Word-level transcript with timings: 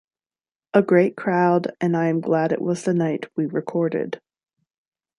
A 0.73 0.81
great 0.81 1.15
crowd 1.15 1.77
and 1.79 1.95
I 1.95 2.07
am 2.07 2.21
glad 2.21 2.51
it 2.51 2.59
was 2.59 2.83
the 2.85 2.93
night 2.95 3.27
we 3.35 3.45
recorded. 3.45 4.19